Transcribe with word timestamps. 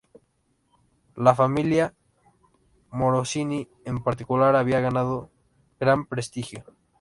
La 1.15 1.35
familia 1.35 1.93
Morosini 2.89 3.69
en 3.85 4.01
particular 4.01 4.55
había 4.55 4.79
ganado 4.79 5.29
gran 5.79 6.07
prestigio. 6.07 6.65